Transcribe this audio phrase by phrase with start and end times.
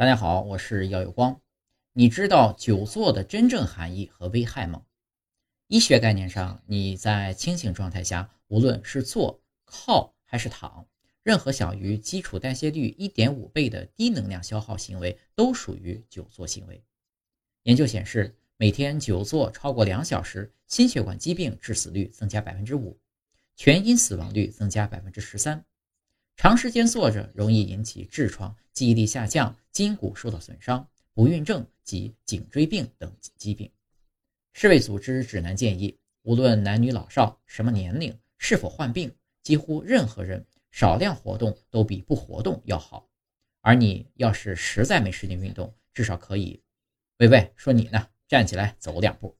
[0.00, 1.42] 大家好，我是姚有光。
[1.92, 4.84] 你知道久坐的真正含义和危害吗？
[5.66, 10.86] 医学概念上，你在清醒状态下，无论是坐、靠还是躺，
[11.22, 16.82] 任何小于基础代谢率一点五倍的低能量消耗行为都属于久坐行为。
[17.64, 22.98] 研究显示，每天久坐超过两小时，心血管疾病致死率增加百分之五，
[23.54, 25.62] 全因死亡率增加百分之十三。
[26.42, 33.70] 长时间坐着容易引起痔疮、记忆力下降、筋骨受到损伤、不孕症及颈椎病等疾病。
[34.54, 43.06] 世卫组织指南建议，无论男女老少、什么年龄、是否患病，几乎任何人少量活动都比不活动要好。
[43.60, 46.62] 而你要是实在没时间运动，至少可以，
[47.18, 49.36] 喂喂，说你呢，站起来走两步。